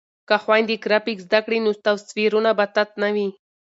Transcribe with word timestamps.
که 0.27 0.35
خویندې 0.43 0.75
ګرافیک 0.85 1.17
زده 1.27 1.39
کړي 1.45 1.59
نو 1.65 1.71
تصویرونه 1.85 2.51
به 2.57 2.65
تت 2.75 2.89
نه 3.01 3.09
وي. 3.15 3.27